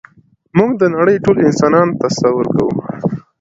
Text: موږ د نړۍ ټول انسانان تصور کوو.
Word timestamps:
موږ 0.57 0.71
د 0.81 0.83
نړۍ 0.95 1.15
ټول 1.25 1.37
انسانان 1.47 1.87
تصور 2.01 2.45
کوو. 2.53 2.75